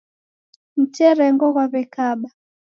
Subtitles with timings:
[0.79, 2.27] Mterengo ghwaw'ekaba.